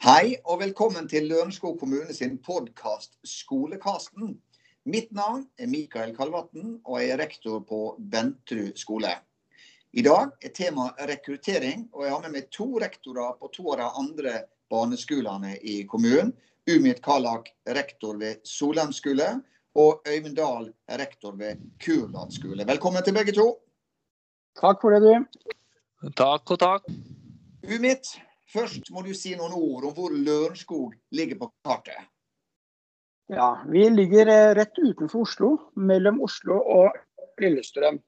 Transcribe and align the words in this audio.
Hei 0.00 0.36
og 0.44 0.58
velkommen 0.60 1.06
til 1.08 1.26
Lørenskog 1.30 1.78
kommune 1.80 2.14
sin 2.16 2.38
podkast 2.44 3.18
Skolekasten. 3.24 4.34
Mitt 4.84 5.12
navn 5.16 5.46
er 5.58 5.68
Mikael 5.68 6.14
Kalvatn, 6.16 6.78
og 6.84 7.00
jeg 7.00 7.10
er 7.14 7.20
rektor 7.20 7.60
på 7.68 7.78
Bentrud 8.12 8.76
skole. 8.80 9.12
I 9.92 10.02
dag 10.06 10.32
er 10.42 10.52
tema 10.54 10.90
rekruttering, 11.08 11.88
og 11.92 12.04
jeg 12.04 12.12
har 12.14 12.22
med 12.24 12.36
meg 12.36 12.50
to 12.54 12.66
rektorer 12.78 13.36
på 13.40 13.50
to 13.54 13.66
av 13.72 13.80
de 13.80 13.88
andre 14.02 14.34
barneskolene 14.70 15.56
i 15.62 15.82
kommunen. 15.90 16.34
Umid 16.70 17.02
Kalak, 17.02 17.48
rektor 17.66 18.18
ved 18.18 18.44
Solheim 18.46 18.92
skole, 18.92 19.28
og 19.74 20.02
Øyvind 20.06 20.36
Dahl, 20.36 20.72
rektor 20.88 21.32
ved 21.32 21.56
Kurland 21.84 22.30
skole. 22.32 22.66
Velkommen 22.66 23.02
til 23.02 23.14
begge 23.14 23.32
to. 23.32 23.46
Takk 24.60 24.82
for 24.82 24.94
det, 24.94 25.00
du. 25.02 26.10
Takk 26.16 26.50
og 26.50 26.58
takk. 26.58 26.90
Umid, 27.64 28.04
Først 28.50 28.88
må 28.90 29.02
du 29.06 29.12
si 29.14 29.36
noen 29.38 29.52
ord 29.54 29.84
om 29.86 29.92
hvor 29.94 30.10
Lørenskog 30.10 30.94
ligger 31.14 31.38
på 31.38 31.50
kartet. 31.66 31.98
Ja, 33.30 33.60
Vi 33.70 33.84
ligger 33.94 34.26
eh, 34.26 34.54
rett 34.58 34.74
utenfor 34.74 35.22
Oslo, 35.22 35.50
mellom 35.78 36.18
Oslo 36.26 36.58
og 36.58 36.96
Lillestrøm. 37.38 38.00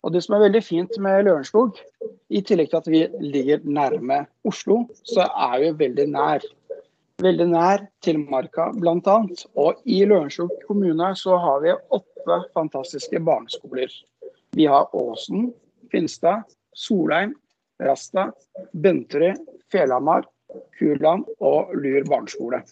Og 0.00 0.12
Det 0.14 0.22
som 0.24 0.38
er 0.38 0.46
veldig 0.46 0.62
fint 0.64 0.96
med 1.04 1.26
Lørenskog, 1.26 1.76
i 2.32 2.40
tillegg 2.40 2.70
til 2.70 2.80
at 2.80 2.88
vi 2.88 3.02
ligger 3.20 3.60
nærme 3.64 4.22
Oslo, 4.48 4.86
så 5.04 5.28
er 5.28 5.58
vi 5.60 5.74
veldig 5.84 6.06
nær. 6.14 6.46
Veldig 7.20 7.46
nær 7.50 7.82
til 8.00 8.16
Marka 8.30 8.70
bl.a. 8.72 9.16
Og 9.60 9.80
i 9.84 9.98
Lørenskog 10.08 10.52
kommune 10.64 11.10
så 11.18 11.36
har 11.42 11.60
vi 11.64 11.74
åtte 11.96 12.38
fantastiske 12.56 13.20
barneskoler. 13.26 13.92
Vi 14.56 14.64
har 14.70 14.88
Åsen, 14.96 15.50
Finstad, 15.92 16.48
Solheim, 16.72 17.34
Rasta, 17.82 18.30
Benterud, 18.72 19.36
Fjellhamar, 19.72 20.24
Kurland 20.78 21.28
og 21.44 21.74
Lur 21.76 22.08
barneskole. 22.08 22.62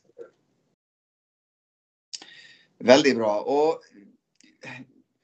Veldig 2.89 3.15
bra. 3.20 3.37
Og 3.44 3.84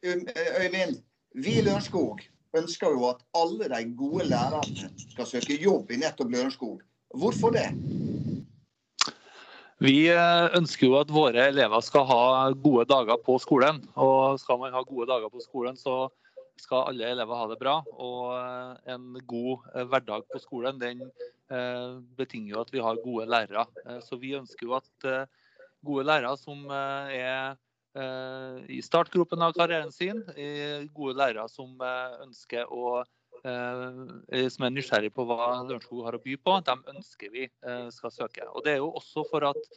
Øyvind, 0.04 0.98
vi 1.34 1.58
i 1.58 1.62
Lørenskog 1.64 2.20
ønsker 2.58 2.92
jo 2.92 3.08
at 3.08 3.24
alle 3.34 3.70
de 3.72 3.94
gode 3.96 4.28
lærerne 4.28 4.90
skal 5.14 5.26
søke 5.26 5.56
jobb 5.62 5.90
i 5.90 6.02
nettopp 6.02 6.30
Lørenskog. 6.30 6.82
Hvorfor 7.14 7.54
det? 7.56 7.70
Vi 9.82 10.06
eh, 10.06 10.48
ønsker 10.54 10.86
jo 10.86 10.98
at 11.00 11.10
våre 11.10 11.48
elever 11.50 11.82
skal 11.82 12.06
ha 12.06 12.50
gode 12.62 12.86
dager 12.90 13.18
på 13.24 13.38
skolen. 13.42 13.80
Og 13.98 14.38
skal 14.42 14.60
man 14.60 14.74
ha 14.74 14.84
gode 14.86 15.08
dager 15.10 15.32
på 15.32 15.42
skolen, 15.42 15.78
så 15.78 16.06
skal 16.60 16.92
alle 16.92 17.08
elever 17.10 17.40
ha 17.40 17.48
det 17.50 17.58
bra. 17.58 17.80
Og 17.98 18.30
eh, 18.36 18.94
en 18.94 19.18
god 19.26 19.66
eh, 19.74 19.86
hverdag 19.90 20.26
på 20.30 20.42
skolen 20.42 20.82
den 20.82 21.06
betinger 22.18 22.54
jo 22.54 22.60
at 22.62 22.70
vi 22.72 22.80
har 22.82 22.96
gode 23.04 23.26
lærere. 23.28 23.66
Så 24.02 24.16
vi 24.18 24.30
ønsker 24.34 24.64
jo 24.64 24.72
at 24.78 25.04
gode 25.84 26.06
lærere 26.08 26.32
som 26.40 26.64
er 26.72 27.52
i 28.72 28.78
startgropen 28.82 29.44
av 29.44 29.52
karrieren 29.54 29.92
sin, 29.94 30.22
gode 30.96 31.14
lærere 31.20 31.44
som 31.52 31.76
ønsker 32.24 32.72
å 32.72 33.04
som 33.44 34.64
er 34.64 34.72
nysgjerrig 34.72 35.10
på 35.12 35.26
hva 35.28 35.50
Lørenskog 35.66 36.06
har 36.06 36.16
å 36.16 36.22
by 36.24 36.38
på, 36.40 36.56
de 36.64 36.76
ønsker 36.94 37.32
vi 37.34 37.44
skal 37.92 38.12
søke. 38.14 38.46
Og 38.48 38.64
Det 38.64 38.72
er 38.72 38.80
jo 38.80 38.88
også 38.96 39.26
for 39.28 39.44
at 39.50 39.68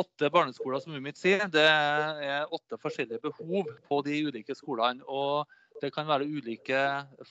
åtte 0.00 0.30
barneskoler, 0.30 0.82
som 0.82 0.94
Umit 0.94 1.18
sier, 1.18 1.46
det 1.50 1.64
er 1.66 2.50
åtte 2.50 2.78
forskjellige 2.82 3.22
behov 3.24 3.70
på 3.88 4.02
de 4.06 4.20
ulike 4.28 4.54
skolene. 4.58 5.06
og 5.06 5.46
det 5.80 5.92
kan 5.94 6.08
være 6.08 6.28
ulike 6.28 6.80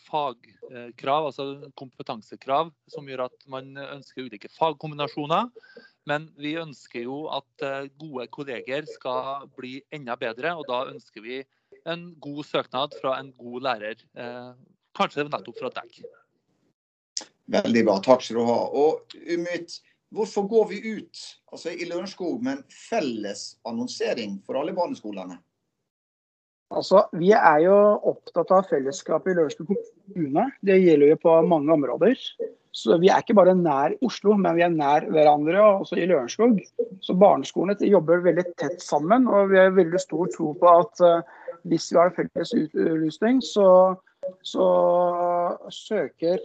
fagkrav, 0.07 1.27
altså 1.29 1.69
kompetansekrav, 1.77 2.71
som 2.89 3.07
gjør 3.09 3.27
at 3.27 3.45
man 3.51 3.75
ønsker 3.77 4.25
ulike 4.25 4.49
fagkombinasjoner. 4.55 5.51
Men 6.09 6.29
vi 6.39 6.55
ønsker 6.57 7.05
jo 7.05 7.27
at 7.35 7.65
eh, 7.65 7.91
gode 8.01 8.25
kolleger 8.33 8.87
skal 8.89 9.45
bli 9.57 9.75
enda 9.93 10.15
bedre, 10.17 10.55
og 10.57 10.65
da 10.69 10.87
ønsker 10.89 11.21
vi 11.21 11.43
en 11.85 12.09
god 12.23 12.41
søknad 12.47 12.97
fra 13.01 13.19
en 13.19 13.29
god 13.37 13.67
lærer. 13.67 14.01
Eh, 14.99 15.05
kanskje 15.05 15.23
nettopp 15.29 15.59
fra 15.59 15.69
deg. 15.69 16.01
Veldig 17.49 17.85
bra, 17.85 17.99
takk 18.03 18.21
skal 18.21 18.37
du 18.37 18.45
ha. 18.45 18.59
Og 18.67 19.15
Umit, 19.15 19.79
hvorfor 20.11 20.47
går 20.47 20.67
vi 20.69 20.81
ut 20.99 21.21
altså 21.51 21.71
i 21.71 21.87
Lørenskog 21.89 22.43
med 22.43 22.57
en 22.57 22.63
felles 22.69 23.57
annonsering 23.65 24.41
for 24.45 24.59
alle 24.59 24.73
barneskolene? 24.73 25.39
Altså, 26.69 27.07
Vi 27.13 27.31
er 27.31 27.63
jo 27.63 27.75
opptatt 28.11 28.51
av 28.51 28.67
fellesskapet 28.69 29.31
i 29.31 29.35
Lørenskog 29.39 29.71
kommune. 29.73 30.51
Det 30.61 30.77
gjelder 30.77 31.15
jo 31.15 31.21
på 31.23 31.41
mange 31.47 31.73
områder. 31.73 32.15
Så 32.71 32.99
Vi 32.99 33.09
er 33.09 33.23
ikke 33.23 33.33
bare 33.33 33.55
nær 33.55 33.95
Oslo, 34.05 34.35
men 34.37 34.55
vi 34.55 34.61
er 34.61 34.69
nær 34.69 35.07
hverandre 35.09 35.57
også 35.81 35.97
i 35.97 36.05
Lørenskog. 36.05 36.59
Så 37.01 37.15
Barneskolene 37.17 37.89
jobber 37.89 38.21
veldig 38.21 38.45
tett 38.57 38.81
sammen. 38.81 39.27
og 39.27 39.49
Vi 39.49 39.57
har 39.57 39.71
veldig 39.71 39.99
stor 39.99 40.27
tro 40.35 40.53
på 40.53 40.69
at 40.69 41.01
uh, 41.01 41.21
hvis 41.65 41.89
vi 41.91 41.97
har 41.97 42.13
felles 42.13 42.53
utlysning, 42.53 43.41
så, 43.41 43.97
så 44.45 44.67
søker 45.73 46.39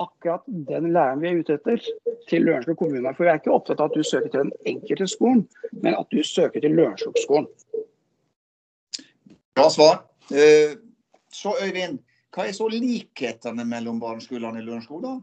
akkurat 0.00 0.42
den 0.46 0.92
læreren 0.92 1.22
vi 1.22 1.28
er 1.28 1.40
ute 1.40 1.56
etter, 1.58 1.82
til 2.28 2.44
Lørenskog 2.46 2.78
kommune. 2.78 3.14
For 3.14 3.24
Vi 3.24 3.30
er 3.30 3.40
ikke 3.40 3.54
opptatt 3.54 3.80
av 3.80 3.90
at 3.90 3.96
du 3.96 4.04
søker 4.04 4.28
til 4.28 4.44
den 4.44 4.52
enkelte 4.66 5.08
skolen, 5.10 5.46
men 5.72 5.94
at 5.94 6.10
du 6.10 6.22
søker 6.26 6.60
til 6.60 6.74
Lørenskog-skolen. 6.76 7.48
Bra 9.54 9.68
svar. 9.70 10.04
Eh, 10.30 10.76
så 11.32 11.54
Øyvind, 11.62 11.98
hva 12.34 12.46
er 12.46 12.54
så 12.54 12.68
likhetene 12.70 13.64
mellom 13.66 14.00
barneskolene 14.00 14.62
i 14.62 14.66
Lørenskog, 14.66 15.02
da? 15.02 15.18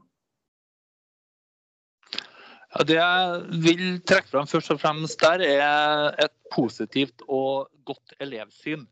Ja, 2.76 2.84
det 2.84 2.98
jeg 2.98 3.62
vil 3.64 3.86
trekke 4.06 4.30
fram 4.30 4.48
først 4.48 4.74
og 4.76 4.82
fremst 4.82 5.22
der, 5.24 5.42
er 5.42 6.12
et 6.26 6.34
positivt 6.54 7.24
og 7.28 7.72
godt 7.88 8.14
elevsyn. 8.20 8.84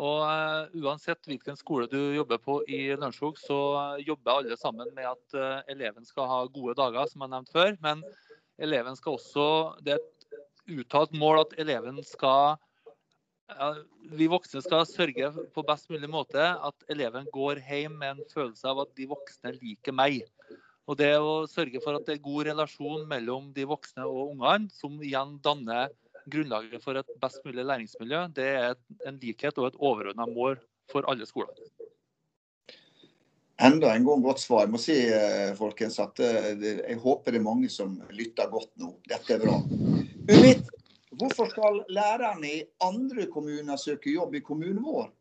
Og 0.00 0.24
uh, 0.26 0.72
Uansett 0.82 1.28
hvilken 1.30 1.58
skole 1.58 1.86
du 1.90 1.98
jobber 2.16 2.40
på 2.42 2.58
i 2.66 2.88
Lørenskog, 2.96 3.38
så 3.38 3.58
jobber 4.02 4.40
alle 4.40 4.58
sammen 4.58 4.90
med 4.96 5.06
at 5.06 5.36
uh, 5.38 5.62
eleven 5.70 6.06
skal 6.06 6.26
ha 6.30 6.40
gode 6.50 6.74
dager, 6.80 7.06
som 7.10 7.22
jeg 7.22 7.34
nevnte 7.34 7.54
før. 7.54 7.76
Men 7.84 8.02
eleven 8.58 8.98
skal 8.98 9.20
også, 9.20 9.46
det 9.86 9.94
er 9.94 10.02
et 10.02 10.78
uttalt 10.80 11.14
mål 11.14 11.44
at 11.44 11.58
eleven 11.62 12.02
skal 12.06 12.56
vi 14.16 14.26
voksne 14.30 14.62
skal 14.64 14.86
sørge 14.88 15.28
på 15.54 15.64
best 15.68 15.90
mulig 15.92 16.08
måte 16.10 16.40
at 16.40 16.86
eleven 16.90 17.26
går 17.32 17.60
hjem 17.60 17.98
med 18.00 18.14
en 18.14 18.30
følelse 18.32 18.70
av 18.70 18.80
at 18.86 18.94
de 18.96 19.08
voksne 19.10 19.52
liker 19.58 19.92
meg. 19.92 20.22
Og 20.88 20.98
det 21.00 21.12
å 21.16 21.44
sørge 21.48 21.80
for 21.84 21.96
at 21.96 22.06
det 22.08 22.16
er 22.16 22.24
god 22.24 22.48
relasjon 22.50 23.04
mellom 23.08 23.52
de 23.56 23.66
voksne 23.68 24.04
og 24.08 24.34
ungene, 24.34 24.72
som 24.72 24.96
igjen 25.00 25.38
danner 25.44 25.92
grunnlaget 26.30 26.82
for 26.84 26.98
et 27.00 27.10
best 27.22 27.44
mulig 27.46 27.64
læringsmiljø, 27.64 28.26
det 28.36 28.50
er 28.60 28.76
en 29.08 29.18
likhet 29.22 29.58
og 29.58 29.70
et 29.70 29.80
overordna 29.80 30.26
mål 30.30 30.58
for 30.92 31.06
alle 31.10 31.26
skoler. 31.28 31.52
Enda 33.62 33.92
en 33.94 34.06
gang 34.06 34.22
godt 34.24 34.42
svar. 34.42 34.64
Jeg 34.64 34.72
må 34.74 34.80
si 34.82 34.96
eh, 35.14 35.52
folkens, 35.54 36.00
at 36.02 36.18
eh, 36.20 36.54
jeg 36.80 36.96
håper 36.98 37.34
det 37.34 37.38
er 37.38 37.46
mange 37.46 37.68
som 37.70 38.00
lytter 38.10 38.50
godt 38.50 38.72
nå. 38.82 38.96
Dette 39.06 39.36
er 39.36 39.44
bra. 39.44 39.60
Uvitt, 40.26 40.72
Hvorfor 41.14 41.46
skal 41.50 41.82
lærerne 41.94 42.48
i 42.48 42.64
andre 42.82 43.26
kommuner 43.30 43.78
søke 43.78 44.10
jobb 44.10 44.34
i 44.34 44.42
kommunen 44.42 44.82
vår? 44.82 45.12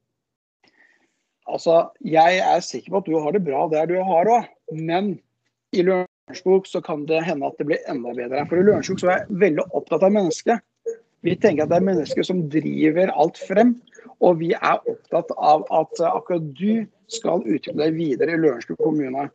Altså, 1.47 1.89
Jeg 2.01 2.39
er 2.39 2.59
sikker 2.59 2.91
på 2.91 3.01
at 3.03 3.05
du 3.05 3.19
har 3.19 3.35
det 3.35 3.43
bra 3.45 3.67
der 3.69 3.85
du 3.85 3.97
har 4.01 4.29
òg, 4.31 4.47
men 4.71 5.19
i 5.73 5.83
Lørenskog 5.83 6.67
så 6.67 6.81
kan 6.81 7.05
det 7.05 7.23
hende 7.27 7.45
at 7.45 7.57
det 7.59 7.67
blir 7.67 7.83
enda 7.89 8.13
bedre. 8.15 8.45
For 8.49 8.57
i 8.57 8.65
Lørenskog 8.65 9.01
så 9.01 9.11
er 9.11 9.17
jeg 9.21 9.41
veldig 9.43 9.67
opptatt 9.73 10.05
av 10.07 10.15
mennesket. 10.15 10.63
Vi 11.23 11.35
tenker 11.39 11.65
at 11.65 11.71
det 11.71 11.79
er 11.79 11.87
mennesker 11.87 12.27
som 12.27 12.43
driver 12.51 13.11
alt 13.15 13.39
frem. 13.47 13.77
Og 14.23 14.39
vi 14.41 14.51
er 14.55 14.79
opptatt 14.79 15.31
av 15.37 15.65
at 15.73 16.01
akkurat 16.07 16.49
du 16.57 16.83
skal 17.11 17.43
utvikle 17.43 17.85
deg 17.85 17.97
videre 17.97 18.35
i 18.35 18.39
Lørenskog 18.39 18.79
kommune. 18.83 19.29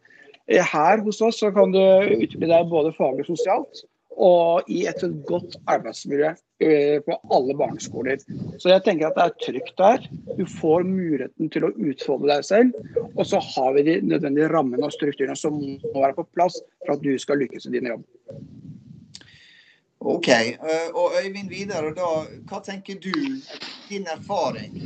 Her 0.49 1.05
hos 1.05 1.21
oss 1.25 1.41
så 1.43 1.53
kan 1.53 1.73
du 1.75 1.81
utvikle 1.81 2.49
deg 2.49 2.71
både 2.71 2.95
faglig 2.97 3.27
og 3.27 3.35
sosialt, 3.35 3.83
og 4.19 4.71
i 4.73 4.81
et 4.89 5.03
godt 5.29 5.59
arbeidsmiljø 5.71 6.31
eh, 6.65 6.97
på 7.05 7.17
alle 7.37 7.55
barneskoler. 7.59 8.23
Så 8.59 8.73
jeg 8.73 8.83
tenker 8.87 9.11
at 9.11 9.19
det 9.19 9.27
er 9.27 9.37
trygt 9.45 9.77
der. 9.79 10.09
Du 10.39 10.43
får 10.59 10.89
muligheten 10.89 11.53
til 11.55 11.69
å 11.69 11.73
utfolde 11.77 12.33
deg 12.33 12.49
selv. 12.49 13.05
Og 13.15 13.23
så 13.29 13.41
har 13.53 13.77
vi 13.77 13.85
de 13.87 13.99
nødvendige 14.09 14.51
rammene 14.51 14.89
og 14.89 14.97
strukturene 14.97 15.37
som 15.39 15.61
må 15.61 15.95
være 15.95 16.17
på 16.17 16.27
plass 16.35 16.59
for 16.87 16.97
at 16.97 17.05
du 17.05 17.13
skal 17.21 17.45
lykkes 17.45 17.69
i 17.69 17.77
din 17.77 17.93
jobb. 17.93 18.03
OK. 20.01 20.29
Eh, 20.29 20.89
og 20.95 21.19
Øyvind 21.19 21.51
videre, 21.51 21.93
da, 21.97 22.09
hva 22.49 22.61
tenker 22.65 23.01
du, 23.03 23.13
din 23.89 24.07
erfaring 24.07 24.77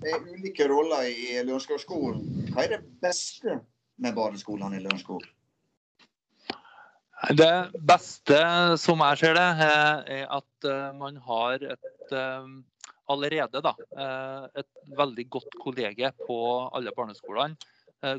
med 0.00 0.30
ulike 0.32 0.68
roller 0.68 1.08
i 1.08 1.40
Lørenskog-skolen? 1.44 2.50
Hva 2.52 2.64
er 2.64 2.76
det 2.76 2.80
beste 3.02 3.60
med 4.00 4.16
badeskolene 4.16 4.76
i 4.80 4.84
Lørenskog? 4.84 5.24
Det 7.36 7.52
beste, 7.84 8.38
som 8.80 9.02
jeg 9.04 9.20
ser 9.20 9.36
det, 9.36 9.48
er 10.08 10.24
at 10.32 10.68
man 10.96 11.18
har 11.20 11.66
et 11.76 12.14
allerede 13.12 13.60
da, 13.60 13.74
et 14.56 14.96
veldig 14.96 15.26
godt 15.36 15.58
kollege 15.60 16.08
på 16.24 16.38
alle 16.72 16.94
barneskolene. 16.96 17.60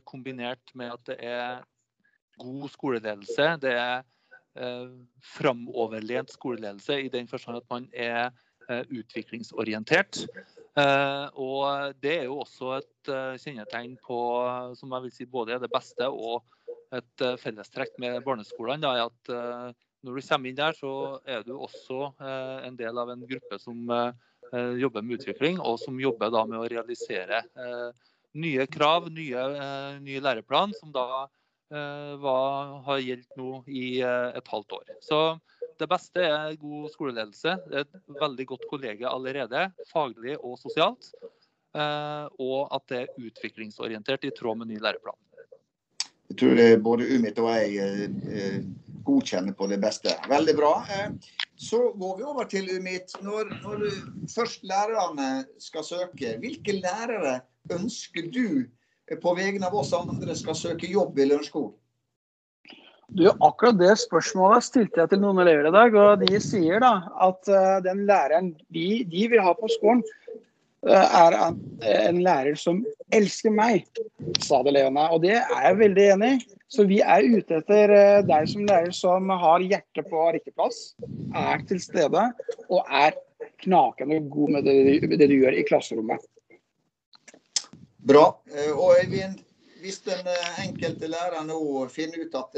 Kombinert 0.05 0.73
med 0.77 0.93
at 0.93 1.09
det 1.09 1.17
er 1.17 1.63
god 2.37 2.69
skoleledelse. 2.69 3.47
Det 3.65 3.73
er 3.73 4.05
framoverlent 5.23 6.33
skoleledelse 6.33 6.97
i 7.05 7.11
den 7.13 7.29
forstand 7.31 7.61
at 7.61 7.67
man 7.71 7.85
er 7.93 8.33
utviklingsorientert. 8.91 10.25
Og 11.39 11.93
det 12.03 12.17
er 12.17 12.25
jo 12.27 12.41
også 12.43 12.73
et 12.81 13.11
kjennetegn 13.39 13.95
på 14.03 14.19
som 14.75 14.91
jeg 14.97 15.05
vil 15.05 15.15
si 15.15 15.29
både 15.37 15.55
er 15.55 15.63
det 15.63 15.71
beste 15.71 16.09
og 16.11 16.43
et 16.95 17.23
eh, 17.23 17.37
fellestrekk 17.39 17.95
med 18.03 18.19
barneskolene 18.25 18.91
er 18.91 19.07
at 19.07 19.31
eh, 19.31 19.71
når 20.01 20.17
du 20.17 20.23
kommer 20.25 20.49
inn 20.49 20.57
der, 20.57 20.73
så 20.73 20.93
er 21.29 21.43
du 21.45 21.53
også 21.55 22.09
eh, 22.09 22.57
en 22.67 22.77
del 22.79 22.97
av 22.97 23.11
en 23.13 23.25
gruppe 23.29 23.59
som 23.61 23.91
jobber 24.51 25.03
med 25.05 25.15
utvikling, 25.15 25.61
og 25.63 25.77
som 25.79 25.99
jobber 26.01 26.27
da 26.33 26.41
med 26.43 26.57
å 26.59 26.65
realisere 26.67 27.37
nye 28.35 28.65
krav, 28.67 29.05
nye, 29.07 29.43
ny 30.03 30.17
læreplan, 30.19 30.73
som 30.75 30.89
da 30.91 31.21
var, 31.71 32.71
har 32.85 32.99
gjeldt 32.99 33.37
nå 33.39 33.61
i 33.71 34.01
et 34.03 34.49
halvt 34.51 34.75
år. 34.75 34.89
Så 35.03 35.19
det 35.79 35.87
beste 35.89 36.25
er 36.27 36.57
god 36.59 36.89
skoleledelse. 36.91 37.55
Et 37.79 37.95
veldig 38.19 38.45
godt 38.49 38.67
kollege 38.69 39.07
allerede, 39.07 39.69
faglig 39.91 40.35
og 40.37 40.59
sosialt. 40.59 41.13
Og 41.73 42.59
at 42.75 42.91
det 42.91 43.01
er 43.05 43.27
utviklingsorientert 43.29 44.27
i 44.27 44.33
tråd 44.35 44.59
med 44.59 44.73
ny 44.73 44.81
læreplan. 44.83 45.17
Jeg 46.31 46.37
tror 46.39 46.77
både 46.79 47.07
Umit 47.11 47.39
og 47.43 47.49
jeg 47.51 47.71
eh, 47.83 48.03
eh, 48.31 48.59
godkjenner 49.03 49.55
på 49.57 49.67
det 49.67 49.81
beste. 49.83 50.13
Veldig 50.31 50.53
bra. 50.55 50.69
Eh, 50.87 51.09
så 51.59 51.79
går 51.99 52.13
vi 52.17 52.23
over 52.23 52.47
til 52.47 52.69
Umit. 52.71 53.11
Når, 53.19 53.51
når 53.65 53.83
først 54.31 54.63
lærerne 54.63 55.43
skal 55.59 55.83
søke, 55.83 56.37
hvilke 56.39 56.77
lærere 56.77 57.41
ønsker 57.75 58.29
du 58.31 58.63
på 59.19 59.35
vegne 59.37 59.67
av 59.67 59.75
oss 59.81 59.93
andre 59.97 60.35
skal 60.37 60.57
søke 60.57 60.89
jobb 60.89 61.19
i 61.19 61.27
Lørenskog? 61.27 61.71
Du, 63.11 63.25
Akkurat 63.43 63.75
det 63.75 63.97
spørsmålet 63.99 64.63
stilte 64.63 65.01
jeg 65.01 65.11
til 65.11 65.19
noen 65.19 65.41
elever 65.43 65.67
i 65.67 65.73
dag. 65.75 65.95
og 65.99 66.21
De 66.23 66.39
sier 66.39 66.79
da 66.79 66.93
at 67.19 67.49
den 67.83 68.05
læreren 68.07 68.53
de, 68.71 69.03
de 69.03 69.25
vil 69.33 69.43
ha 69.43 69.51
på 69.57 69.67
skolen, 69.73 69.99
er 70.87 71.35
en 72.07 72.21
lærer 72.23 72.55
som 72.57 72.79
elsker 73.13 73.53
meg, 73.53 73.83
sa 74.41 74.61
det 74.65 74.73
Leona. 74.73 75.09
Og 75.13 75.21
det 75.25 75.35
er 75.37 75.65
jeg 75.67 75.79
veldig 75.81 76.07
enig 76.15 76.31
i. 76.37 76.41
Så 76.71 76.85
vi 76.87 77.01
er 77.03 77.25
ute 77.27 77.57
etter 77.59 77.91
uh, 77.91 78.21
deg 78.23 78.47
som 78.47 78.63
lærer 78.69 78.93
som 78.95 79.27
har 79.43 79.63
hjertet 79.65 80.07
på 80.07 80.27
riktig 80.31 80.53
plass, 80.55 80.93
er 81.35 81.65
til 81.67 81.81
stede 81.83 82.29
og 82.69 82.85
er 82.87 83.17
knakende 83.65 84.21
god 84.31 84.55
med 84.55 84.69
det, 84.69 85.03
det 85.19 85.27
du 85.27 85.35
gjør 85.35 85.57
i 85.57 85.65
klasserommet. 85.67 86.23
Bra. 88.07 88.25
Eh, 88.49 88.71
og 88.73 88.95
Øyvind, 88.97 89.39
hvis 89.81 89.99
den 90.05 90.27
eh, 90.27 90.61
enkelte 90.65 91.09
lærer 91.09 91.43
nå 91.45 91.59
finner 91.93 92.25
ut 92.25 92.37
at 92.37 92.57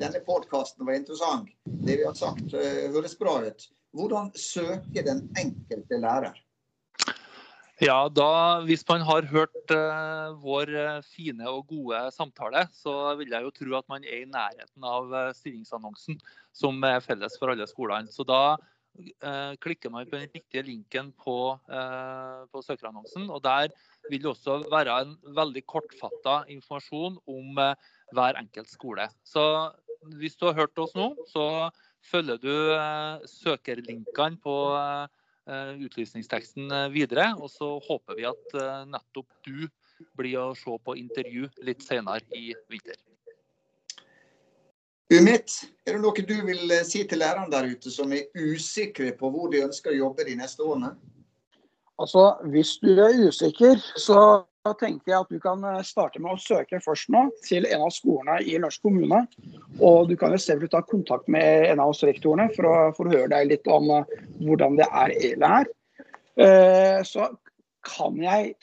denne 0.00 0.20
podkasten 0.26 0.86
var 0.86 0.98
interessant, 1.00 1.48
det 1.64 2.00
vi 2.00 2.06
har 2.08 2.16
sagt 2.18 2.52
høres 2.52 3.16
bra 3.20 3.38
ut, 3.46 3.68
hvordan 3.94 4.32
søker 4.36 5.06
den 5.06 5.28
enkelte 5.38 6.00
lærer? 6.00 6.44
Ja, 7.82 8.06
da, 8.08 8.62
Hvis 8.62 8.84
man 8.88 9.02
har 9.02 9.26
hørt 9.26 9.72
uh, 9.74 10.30
vår 10.38 10.70
uh, 10.70 11.02
fine 11.02 11.48
og 11.50 11.66
gode 11.66 11.98
samtale, 12.14 12.68
så 12.70 13.16
vil 13.18 13.34
jeg 13.34 13.42
jo 13.42 13.50
tro 13.50 13.74
at 13.80 13.88
man 13.90 14.04
er 14.06 14.22
i 14.22 14.30
nærheten 14.30 14.86
av 14.86 15.10
uh, 15.10 15.32
stillingsannonsen 15.34 16.20
som 16.54 16.78
er 16.86 17.02
felles 17.02 17.34
for 17.40 17.50
alle 17.50 17.66
skolene. 17.66 18.12
Så 18.14 18.26
da 18.26 18.56
klikker 19.58 19.90
man 19.90 20.06
på 20.06 20.14
den 20.14 20.28
riktige 20.30 20.62
linken 20.62 21.08
på, 21.18 21.58
på 21.58 22.60
søkerannonsen. 22.62 23.24
og 23.26 23.40
Der 23.42 23.72
vil 24.10 24.28
også 24.30 24.60
være 24.72 24.98
en 25.04 25.16
veldig 25.36 25.64
kortfatta 25.70 26.42
informasjon 26.52 27.18
om 27.30 27.60
hver 28.14 28.40
enkelt 28.40 28.70
skole. 28.70 29.08
Så 29.24 29.44
hvis 30.20 30.36
du 30.36 30.46
har 30.48 30.58
hørt 30.58 30.78
oss 30.78 30.92
nå, 30.98 31.12
så 31.30 31.70
følger 32.04 32.40
du 32.42 32.54
søkerlinkene 33.30 34.40
på 34.44 34.56
Eh, 35.44 35.74
utlysningsteksten 35.84 36.70
eh, 36.72 36.88
videre. 36.88 37.34
Og 37.36 37.50
så 37.52 37.74
håper 37.84 38.16
vi 38.16 38.24
at 38.24 38.54
eh, 38.56 38.84
nettopp 38.88 39.28
du 39.44 39.66
blir 40.16 40.38
å 40.40 40.54
se 40.56 40.76
på 40.80 40.94
intervju 40.96 41.50
litt 41.68 41.84
senere 41.84 42.24
i 42.32 42.54
vinter. 42.72 42.96
Umit, 45.12 45.58
er 45.84 45.98
det 45.98 46.00
noe 46.00 46.24
du 46.24 46.38
vil 46.48 46.72
si 46.88 47.02
til 47.04 47.20
lærerne 47.20 47.52
der 47.52 47.68
ute 47.68 47.92
som 47.92 48.12
er 48.16 48.24
usikre 48.32 49.12
på 49.18 49.28
hvor 49.30 49.52
de 49.52 49.60
ønsker 49.66 49.92
å 49.92 49.98
jobbe 49.98 50.24
de 50.24 50.38
neste 50.40 50.64
årene? 50.64 50.94
Altså, 51.98 52.34
Hvis 52.50 52.76
du 52.82 52.90
er 52.98 53.28
usikker, 53.28 53.78
så 53.96 54.42
tenker 54.80 55.12
jeg 55.12 55.20
at 55.20 55.30
du 55.30 55.38
kan 55.42 55.60
eh, 55.68 55.82
starte 55.84 56.20
med 56.22 56.34
å 56.34 56.40
søke 56.40 56.80
først 56.82 57.10
nå 57.12 57.26
til 57.44 57.66
en 57.68 57.84
av 57.84 57.92
skolene 57.92 58.38
i 58.42 58.56
Lørenskog 58.56 58.94
kommune. 58.94 59.20
Og 59.84 60.08
du 60.08 60.16
kan 60.16 60.32
jo 60.32 60.40
selvfølgelig 60.40 60.72
ta 60.72 60.80
kontakt 60.88 61.28
med 61.28 61.68
en 61.68 61.82
av 61.84 61.92
oss 61.92 62.02
rektorene 62.06 62.48
for 62.56 62.70
å, 62.70 62.74
for 62.96 63.12
høre 63.12 63.28
deg 63.34 63.50
litt 63.52 63.68
om 63.70 63.90
uh, 63.92 64.14
hvordan 64.40 64.78
det 64.80 64.88
er 64.88 65.14
eller 65.30 65.56
her. 65.58 65.72
Uh, 66.40 67.00
så 67.06 67.28
kan 67.84 68.16
jeg 68.22 68.54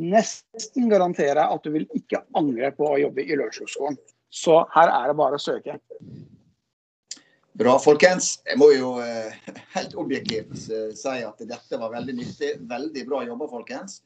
nesten 0.00 0.88
garantere 0.90 1.44
at 1.44 1.66
du 1.66 1.74
vil 1.74 1.84
ikke 1.94 2.24
angre 2.38 2.72
på 2.74 2.88
å 2.88 3.00
jobbe 3.02 3.22
i 3.22 3.36
Lørenskogskolen. 3.36 4.00
Så 4.34 4.64
her 4.74 4.90
er 4.90 5.12
det 5.12 5.18
bare 5.20 5.38
å 5.38 5.44
søke. 5.44 5.76
Bra, 7.54 7.76
folkens. 7.78 8.40
Jeg 8.48 8.58
må 8.58 8.66
jo 8.74 8.96
uh, 8.98 9.50
helt 9.76 9.92
objektivt 9.94 10.56
si 10.58 11.12
at 11.22 11.44
dette 11.46 11.78
var 11.78 11.92
veldig 11.92 12.16
nyttig. 12.18 12.48
Veldig 12.66 13.04
bra 13.06 13.20
jobba, 13.28 13.46
folkens. 13.52 14.00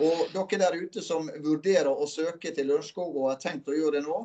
Og 0.00 0.22
dere 0.32 0.60
der 0.62 0.78
ute 0.80 1.04
som 1.04 1.28
vurderer 1.44 1.90
å 1.92 2.08
søke 2.08 2.54
til 2.56 2.70
Lørenskog 2.70 3.12
og 3.12 3.28
har 3.28 3.42
tenkt 3.42 3.68
å 3.68 3.76
gjøre 3.76 3.98
det 3.98 4.06
nå, 4.06 4.22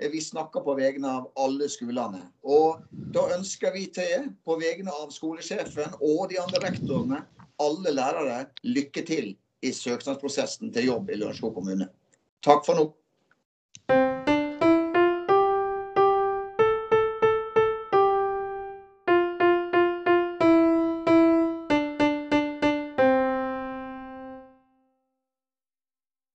eh, 0.00 0.08
vi 0.10 0.22
snakker 0.24 0.64
på 0.64 0.74
vegne 0.80 1.12
av 1.20 1.28
alle 1.44 1.68
skolene. 1.70 2.24
Og 2.42 2.80
da 3.14 3.28
ønsker 3.36 3.76
vi 3.76 3.84
til, 3.92 4.32
på 4.48 4.56
vegne 4.58 4.96
av 4.96 5.12
skolesjefen 5.12 6.00
og 6.00 6.24
de 6.32 6.40
andre 6.40 6.64
rektorene, 6.64 7.20
alle 7.60 7.92
lærere, 7.92 8.46
lykke 8.64 9.04
til 9.12 9.34
i 9.62 9.76
søknadsprosessen 9.76 10.72
til 10.72 10.88
jobb 10.88 11.12
i 11.12 11.20
Lørenskog 11.20 11.52
kommune. 11.60 11.92
Takk 12.42 12.64
for 12.64 12.80
nå. 12.80 12.88